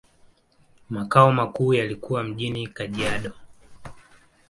Makao 0.89 1.31
makuu 1.31 1.73
yalikuwa 1.73 2.23
mjini 2.23 2.67
Kajiado. 2.67 3.31